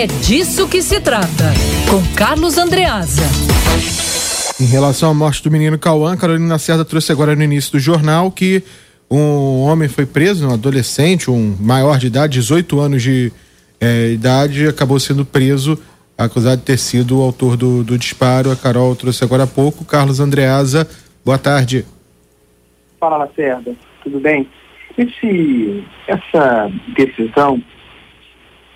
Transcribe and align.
É 0.00 0.06
disso 0.06 0.66
que 0.66 0.80
se 0.80 0.98
trata, 0.98 1.52
com 1.90 2.00
Carlos 2.16 2.56
Andreasa. 2.56 3.20
Em 4.58 4.64
relação 4.64 5.10
à 5.10 5.12
morte 5.12 5.42
do 5.42 5.50
menino 5.50 5.78
Cauã, 5.78 6.16
Carolina 6.16 6.58
Cerda 6.58 6.86
trouxe 6.86 7.12
agora 7.12 7.36
no 7.36 7.42
início 7.42 7.72
do 7.72 7.78
jornal 7.78 8.30
que 8.30 8.64
um 9.10 9.60
homem 9.60 9.90
foi 9.90 10.06
preso, 10.06 10.48
um 10.48 10.54
adolescente, 10.54 11.30
um 11.30 11.54
maior 11.60 11.98
de 11.98 12.06
idade, 12.06 12.38
18 12.38 12.80
anos 12.80 13.02
de 13.02 13.30
eh, 13.78 14.12
idade, 14.12 14.66
acabou 14.66 14.98
sendo 14.98 15.22
preso, 15.22 15.78
acusado 16.16 16.56
de 16.56 16.62
ter 16.64 16.78
sido 16.78 17.18
o 17.18 17.22
autor 17.22 17.58
do, 17.58 17.84
do 17.84 17.98
disparo. 17.98 18.50
A 18.50 18.56
Carol 18.56 18.96
trouxe 18.96 19.22
agora 19.22 19.42
há 19.42 19.46
pouco. 19.46 19.84
Carlos 19.84 20.18
Andreasa, 20.18 20.88
boa 21.22 21.36
tarde. 21.36 21.84
Fala, 22.98 23.18
Lacerda, 23.18 23.76
tudo 24.02 24.18
bem? 24.18 24.48
Esse, 24.96 25.84
essa 26.08 26.72
decisão 26.96 27.62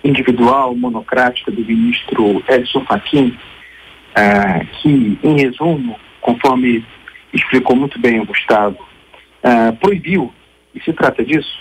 individual, 0.05 0.75
monocrática 0.75 1.51
do 1.51 1.65
ministro 1.65 2.43
Edson 2.47 2.85
Fachin, 2.85 3.35
ah, 4.15 4.63
que, 4.81 5.17
em 5.23 5.41
resumo, 5.41 5.99
conforme 6.21 6.85
explicou 7.33 7.75
muito 7.75 7.99
bem 7.99 8.19
o 8.19 8.25
Gustavo, 8.25 8.77
ah, 9.43 9.73
proibiu, 9.79 10.31
e 10.73 10.81
se 10.81 10.93
trata 10.93 11.25
disso, 11.25 11.59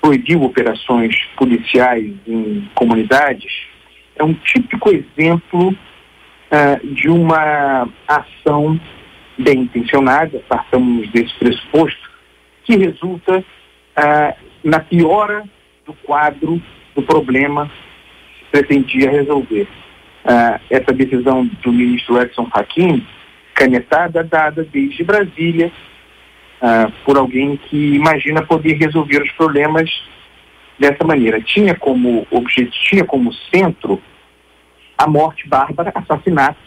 proibiu 0.00 0.42
operações 0.42 1.14
policiais 1.36 2.12
em 2.26 2.68
comunidades, 2.74 3.52
é 4.16 4.24
um 4.24 4.34
típico 4.34 4.90
exemplo 4.90 5.76
ah, 6.50 6.80
de 6.82 7.08
uma 7.08 7.88
ação 8.08 8.80
bem 9.38 9.60
intencionada, 9.60 10.42
partamos 10.48 11.08
desse 11.10 11.34
pressuposto, 11.34 12.10
que 12.64 12.76
resulta 12.76 13.44
na 14.62 14.78
piora 14.78 15.44
do 15.84 15.92
quadro 15.92 16.62
do 16.94 17.02
problema 17.02 17.70
pretendia 18.52 19.10
resolver. 19.10 19.66
Ah, 20.24 20.60
essa 20.70 20.92
decisão 20.92 21.50
do 21.64 21.72
ministro 21.72 22.20
Edson 22.20 22.46
Fachin, 22.46 23.04
canetada, 23.54 24.22
dada 24.22 24.62
desde 24.62 25.02
Brasília, 25.02 25.72
ah, 26.60 26.92
por 27.04 27.16
alguém 27.16 27.56
que 27.56 27.94
imagina 27.96 28.42
poder 28.42 28.74
resolver 28.74 29.20
os 29.22 29.32
problemas 29.32 29.90
dessa 30.78 31.02
maneira. 31.02 31.40
Tinha 31.40 31.74
como 31.74 32.24
objetivo, 32.30 32.84
tinha 32.88 33.04
como 33.04 33.32
centro 33.52 34.00
a 34.96 35.08
morte 35.08 35.48
bárbara, 35.48 35.90
assassinato 35.94 36.60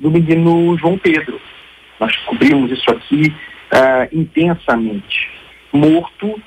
do 0.00 0.10
menino 0.10 0.76
João 0.78 0.98
Pedro. 0.98 1.40
Nós 2.00 2.16
cobrimos 2.26 2.72
isso 2.72 2.90
aqui 2.90 3.32
ah, 3.70 4.08
intensamente. 4.10 5.30
Morto 5.72 6.42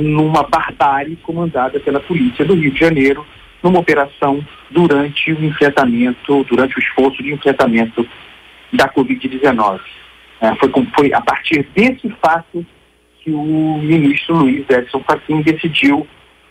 numa 0.00 0.44
barbárie 0.44 1.16
comandada 1.16 1.78
pela 1.78 2.00
polícia 2.00 2.42
do 2.42 2.54
Rio 2.54 2.70
de 2.70 2.80
Janeiro, 2.80 3.26
numa 3.62 3.80
operação 3.80 4.44
durante 4.70 5.32
o 5.32 5.44
enfrentamento, 5.44 6.44
durante 6.44 6.76
o 6.76 6.80
esforço 6.80 7.22
de 7.22 7.32
enfrentamento 7.32 8.06
da 8.72 8.88
Covid-19. 8.88 9.80
Ah, 10.40 10.54
foi, 10.56 10.70
foi 10.94 11.12
a 11.12 11.20
partir 11.20 11.66
desse 11.74 12.08
fato 12.22 12.64
que 13.20 13.30
o 13.30 13.78
ministro 13.78 14.36
Luiz 14.36 14.64
Edson 14.70 15.00
Fachin 15.00 15.42
decidiu, 15.42 16.06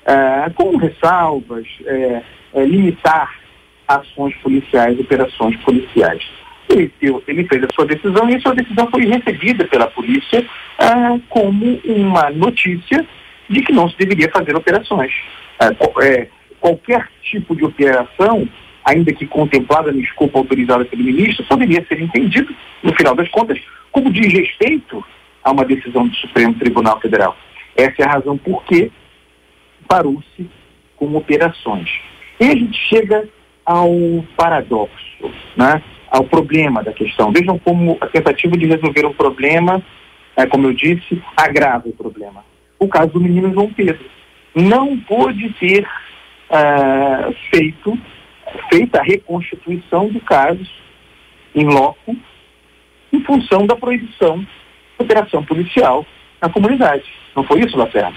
ah, 0.06 0.52
com 0.54 0.78
ressalvas, 0.78 1.66
eh, 1.86 2.22
eh, 2.54 2.66
limitar 2.66 3.34
ações 3.88 4.36
policiais, 4.38 5.00
operações 5.00 5.56
policiais. 5.58 6.24
Ele, 6.70 6.92
ele, 7.28 7.48
fez 7.48 7.64
a 7.64 7.74
sua 7.74 7.86
decisão 7.86 8.30
e 8.30 8.36
a 8.36 8.40
sua 8.42 8.54
decisão 8.54 8.90
foi 8.92 9.06
recebida 9.06 9.66
pela 9.66 9.88
polícia 9.88 10.46
ah, 10.80 11.18
como 11.30 11.80
uma 11.86 12.30
notícia 12.30 13.06
de 13.50 13.62
que 13.62 13.72
não 13.72 13.90
se 13.90 13.98
deveria 13.98 14.30
fazer 14.30 14.56
operações. 14.56 15.14
Ah, 15.60 15.72
é, 16.04 16.28
qualquer 16.60 17.08
tipo 17.22 17.56
de 17.56 17.64
operação, 17.66 18.48
ainda 18.84 19.12
que 19.14 19.26
contemplada 19.26 19.92
no 19.92 20.00
escopo 20.00 20.38
autorizado 20.38 20.86
pelo 20.86 21.04
ministro, 21.04 21.46
poderia 21.46 21.86
ser 21.88 22.02
entendido, 22.02 22.54
no 22.84 22.94
final 22.96 23.16
das 23.16 23.30
contas, 23.30 23.60
como 23.92 24.12
desrespeito 24.12 25.04
a 25.44 25.52
uma 25.52 25.66
decisão 25.66 26.08
do 26.08 26.16
Supremo 26.16 26.54
Tribunal 26.56 27.00
Federal. 27.00 27.36
Essa 27.76 28.02
é 28.02 28.06
a 28.06 28.12
razão 28.12 28.38
por 28.38 28.64
que 28.66 28.92
parou-se 29.88 30.50
com 30.96 31.16
operações. 31.16 31.90
E 32.40 32.46
a 32.46 32.56
gente 32.56 32.78
chega 32.90 33.28
ao 33.66 33.90
paradoxo, 34.36 35.32
né? 35.56 35.82
ao 36.10 36.23
problema 36.23 36.84
da 36.84 36.94
questão. 36.94 37.32
Vejam 37.32 37.60
como 37.60 37.98
a 38.00 38.08
tentativa 38.08 38.58
de 38.58 38.66
resolver 38.66 39.06
um 39.06 39.14
problema, 39.14 39.82
é, 40.36 40.46
como 40.46 40.67
eu 40.67 40.73
disse, 40.73 41.22
agrava 41.36 41.88
o 41.88 41.94
problema. 41.94 42.44
O 42.80 42.88
caso 42.88 43.14
do 43.14 43.22
menino 43.22 43.54
João 43.54 43.72
Pedro. 43.72 44.06
Não 44.56 44.98
pôde 44.98 45.50
ter 45.60 45.88
uh, 46.50 47.36
feito, 47.50 47.98
feita 48.70 49.00
a 49.00 49.04
reconstituição 49.04 50.10
do 50.10 50.20
caso 50.22 50.66
em 51.56 51.66
loco 51.66 52.16
em 53.12 53.24
função 53.24 53.66
da 53.66 53.76
proibição 53.76 54.40
de 54.40 54.48
operação 55.00 55.44
policial 55.44 56.06
na 56.42 56.50
comunidade. 56.50 57.04
Não 57.36 57.44
foi 57.44 57.62
isso, 57.62 57.78
Lacerda? 57.78 58.14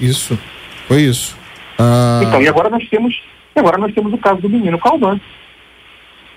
Isso, 0.00 0.38
foi 0.86 1.02
isso. 1.02 1.36
Ah... 1.78 2.20
Então, 2.22 2.42
e 2.42 2.48
agora 2.48 2.68
nós 2.68 2.86
temos, 2.88 3.20
agora 3.54 3.78
nós 3.78 3.94
temos 3.94 4.12
o 4.12 4.18
caso 4.18 4.40
do 4.40 4.48
menino 4.48 4.78
Calvan, 4.78 5.20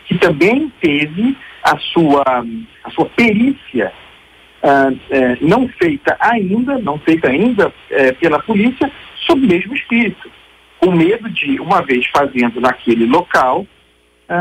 que 0.05 0.17
também 0.17 0.71
teve 0.81 1.37
a 1.63 1.77
sua, 1.77 2.23
a 2.83 2.89
sua 2.91 3.05
perícia 3.05 3.91
uh, 4.63 4.91
uh, 4.91 5.37
não 5.41 5.67
feita 5.67 6.17
ainda, 6.19 6.77
não 6.79 6.97
feita 6.99 7.29
ainda 7.29 7.67
uh, 7.67 8.15
pela 8.19 8.39
polícia, 8.39 8.91
sob 9.27 9.45
o 9.45 9.49
mesmo 9.49 9.75
espírito, 9.75 10.31
com 10.79 10.91
medo 10.91 11.29
de, 11.29 11.59
uma 11.59 11.81
vez 11.81 12.05
fazendo 12.07 12.59
naquele 12.61 13.05
local, 13.05 13.65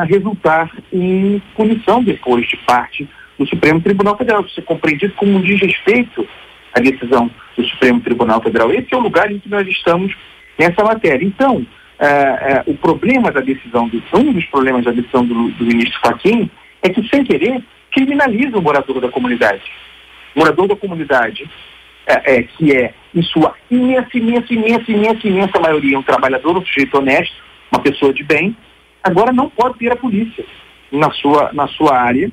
resultar 0.07 0.71
em 0.93 1.43
punição 1.57 2.03
depois 2.05 2.47
de 2.47 2.57
parte 2.59 3.09
do 3.39 3.47
Supremo 3.47 3.81
Tribunal 3.81 4.17
Federal. 4.17 4.45
Isso 4.45 4.61
é 4.61 4.63
compreendido 4.63 5.15
como 5.15 5.37
um 5.37 5.41
desrespeito 5.41 6.29
à 6.75 6.81
decisão 6.81 7.31
do 7.57 7.65
Supremo 7.65 8.01
Tribunal 8.01 8.43
Federal. 8.43 8.71
Esse 8.73 8.93
é 8.93 8.97
o 8.97 9.01
lugar 9.01 9.31
em 9.31 9.39
que 9.39 9.49
nós 9.49 9.67
estamos 9.69 10.15
nessa 10.59 10.83
matéria. 10.83 11.25
Então, 11.25 11.57
uh, 11.57 11.61
uh, 11.61 11.67
o 12.67 12.77
problema 12.77 13.31
da 13.31 13.41
decisão, 13.41 13.89
do, 13.89 14.03
um 14.15 14.33
dos 14.33 14.45
problemas 14.47 14.85
da 14.85 14.91
decisão 14.91 15.25
do, 15.25 15.49
do 15.51 15.65
ministro 15.65 16.01
Fachin 16.01 16.51
é 16.83 16.89
que, 16.89 17.09
sem 17.09 17.25
querer, 17.25 17.63
criminaliza 17.93 18.59
o 18.59 18.63
morador 18.63 19.01
da 19.01 19.09
comunidade. 19.09 19.63
O 20.35 20.41
morador 20.41 20.69
da 20.69 20.77
comunidade, 20.77 21.49
é, 22.09 22.37
é, 22.37 22.43
que 22.43 22.75
é, 22.75 22.95
em 23.15 23.23
sua 23.23 23.55
imensa, 23.71 24.09
imensa, 24.15 24.53
imensa, 24.53 24.91
imensa, 24.91 25.29
imensa 25.29 25.61
maioria, 25.61 25.99
um 25.99 26.03
trabalhador, 26.03 26.57
um 26.57 26.65
sujeito 26.65 26.97
honesto, 26.97 27.37
uma 27.71 27.83
pessoa 27.83 28.13
de 28.15 28.25
bem, 28.25 28.57
agora 29.05 29.31
não 29.33 29.51
pode 29.51 29.79
ter 29.79 29.93
a 29.93 29.97
polícia 29.97 30.45
na 30.91 31.11
sua, 31.11 31.53
na 31.53 31.69
sua 31.69 31.99
área, 31.99 32.33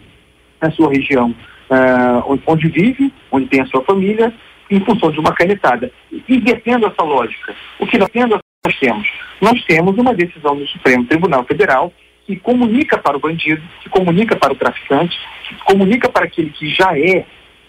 na 0.61 0.71
sua 0.71 0.89
região, 0.89 1.35
uh, 1.69 2.39
onde 2.47 2.69
vive, 2.69 3.13
onde 3.29 3.47
tem 3.47 3.61
a 3.61 3.65
sua 3.65 3.83
família, 3.83 4.33
em 4.71 4.79
função 4.79 5.11
de 5.11 5.19
uma 5.19 5.33
canetada. 5.33 5.91
Invertendo 6.27 6.87
essa 6.87 7.03
lógica, 7.03 7.53
o 7.77 7.85
que 7.85 7.97
nós 7.97 8.09
temos? 8.09 8.39
nós 8.65 8.79
temos? 8.79 9.07
Nós 9.41 9.63
temos 9.65 9.97
uma 9.97 10.13
decisão 10.13 10.55
do 10.57 10.65
Supremo 10.67 11.05
Tribunal 11.05 11.43
Federal 11.43 11.93
que 12.25 12.35
comunica 12.37 12.97
para 12.97 13.15
o 13.15 13.19
bandido, 13.19 13.61
que 13.83 13.89
comunica 13.89 14.35
para 14.35 14.53
o 14.53 14.55
traficante, 14.55 15.19
que 15.47 15.55
comunica 15.65 16.09
para 16.09 16.25
aquele 16.25 16.49
que 16.49 16.67
já 16.69 16.97
é 16.97 17.25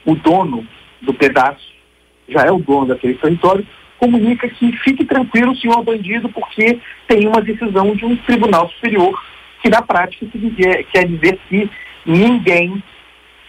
o 0.07 0.15
dono 0.15 0.67
do 1.03 1.13
pedaço, 1.13 1.76
já 2.29 2.43
é 2.43 2.51
o 2.51 2.59
dono 2.59 2.87
daquele 2.87 3.15
território, 3.15 3.67
comunica 3.99 4.49
que 4.49 4.73
fique 4.79 5.05
tranquilo, 5.05 5.57
senhor 5.57 5.83
bandido, 5.83 6.29
porque 6.29 6.79
tem 7.09 7.27
uma 7.27 7.41
decisão 7.41 7.95
de 7.95 8.05
um 8.05 8.17
tribunal 8.17 8.69
superior 8.71 9.19
que 9.63 9.71
na 9.71 9.83
prática 9.83 10.27
quer 10.93 11.07
dizer 11.07 11.39
que 11.49 11.71
ninguém, 12.05 12.83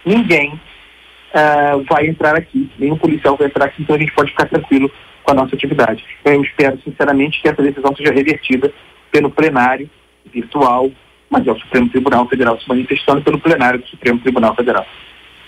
ninguém 0.04 0.52
uh, 0.52 1.84
vai 1.88 2.06
entrar 2.06 2.34
aqui, 2.34 2.70
nenhum 2.78 2.96
policial 2.96 3.36
vai 3.36 3.46
entrar 3.46 3.66
aqui, 3.66 3.82
então 3.82 3.96
a 3.96 3.98
gente 3.98 4.12
pode 4.12 4.30
ficar 4.30 4.46
tranquilo 4.46 4.90
com 5.22 5.32
a 5.32 5.34
nossa 5.34 5.54
atividade. 5.54 6.04
Eu 6.24 6.42
espero, 6.42 6.80
sinceramente, 6.82 7.40
que 7.40 7.48
essa 7.48 7.62
decisão 7.62 7.94
seja 7.94 8.12
revertida 8.12 8.72
pelo 9.10 9.30
plenário 9.30 9.88
virtual, 10.32 10.90
mas 11.30 11.46
é 11.46 11.52
o 11.52 11.58
Supremo 11.58 11.88
Tribunal 11.90 12.26
Federal 12.26 12.58
se 12.58 12.68
manifestando 12.68 13.22
pelo 13.22 13.38
plenário 13.38 13.80
do 13.80 13.86
Supremo 13.86 14.18
Tribunal 14.20 14.54
Federal. 14.54 14.86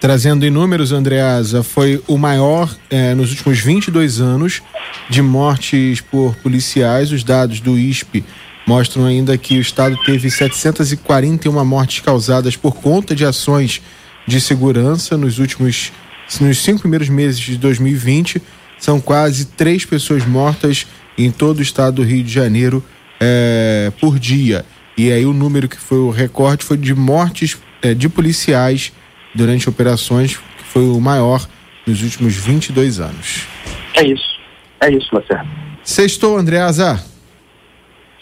Trazendo 0.01 0.47
em 0.47 0.51
números, 0.51 0.93
Andreasa, 0.93 1.63
foi 1.63 2.03
o 2.09 2.17
maior 2.17 2.75
eh, 2.89 3.15
nos 3.15 3.31
últimos 3.33 3.61
22 3.61 4.19
anos 4.19 4.63
de 5.11 5.21
mortes 5.21 6.01
por 6.01 6.35
policiais. 6.37 7.13
Os 7.13 7.23
dados 7.23 7.61
do 7.61 7.79
ISP 7.79 8.25
mostram 8.67 9.05
ainda 9.05 9.37
que 9.37 9.59
o 9.59 9.61
Estado 9.61 9.99
teve 10.07 10.31
741 10.31 11.65
mortes 11.67 12.01
causadas 12.01 12.57
por 12.57 12.77
conta 12.77 13.15
de 13.15 13.27
ações 13.27 13.83
de 14.27 14.41
segurança 14.41 15.19
nos 15.19 15.39
últimos 15.39 15.93
nos 16.41 16.59
cinco 16.59 16.81
primeiros 16.81 17.09
meses 17.09 17.41
de 17.41 17.59
2020 17.59 18.41
são 18.79 19.01
quase 19.01 19.47
três 19.47 19.85
pessoas 19.85 20.25
mortas 20.25 20.87
em 21.19 21.31
todo 21.31 21.59
o 21.59 21.63
estado 21.63 21.97
do 21.97 22.03
Rio 22.03 22.25
de 22.25 22.33
Janeiro 22.33 22.83
é, 23.21 23.93
por 24.01 24.19
dia. 24.19 24.65
E 24.97 25.13
aí 25.13 25.27
o 25.27 25.35
número 25.35 25.69
que 25.69 25.77
foi 25.77 25.99
o 25.99 26.09
recorde 26.09 26.65
foi 26.65 26.79
de 26.79 26.95
mortes 26.95 27.59
é, 27.83 27.93
de 27.93 28.09
policiais 28.09 28.93
durante 29.35 29.69
operações, 29.69 30.37
que 30.37 30.65
foi 30.65 30.83
o 30.83 31.01
maior 31.01 31.47
nos 31.87 32.03
últimos 32.03 32.35
22 32.37 33.01
anos. 33.01 33.47
É 33.95 34.05
isso. 34.05 34.39
É 34.81 34.91
isso, 34.91 35.09
Lacerda. 35.15 35.47
Sextou, 35.83 36.37
André 36.39 36.59
Azar. 36.61 37.03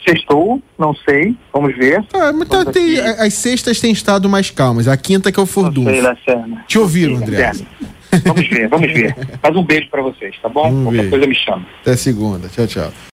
Sextou, 0.06 0.62
não 0.78 0.94
sei, 0.94 1.36
vamos 1.52 1.76
ver. 1.76 2.02
Ah, 2.14 2.32
mas 2.32 2.48
tá, 2.48 2.64
tem- 2.64 2.98
as 2.98 3.34
sextas 3.34 3.78
têm 3.80 3.92
estado 3.92 4.28
mais 4.28 4.50
calmas, 4.50 4.88
a 4.88 4.96
quinta 4.96 5.30
que 5.30 5.38
é 5.38 5.42
o 5.42 5.46
Não 5.46 5.72
sei. 5.84 6.00
Lacerda. 6.00 6.64
Te 6.66 6.78
ouviram, 6.78 7.16
André? 7.16 7.46
Lacerda. 7.48 7.68
Vamos 8.24 8.48
ver, 8.48 8.68
vamos 8.68 8.90
ver. 8.90 9.14
Mas 9.42 9.54
um 9.54 9.62
beijo 9.62 9.90
para 9.90 10.00
vocês, 10.00 10.34
tá 10.40 10.48
bom? 10.48 10.70
Um 10.70 10.82
Qualquer 10.84 10.96
beijo. 11.02 11.10
coisa 11.10 11.26
me 11.26 11.34
chama. 11.34 11.66
Até 11.82 11.94
segunda. 11.94 12.48
Tchau, 12.48 12.66
tchau. 12.66 12.92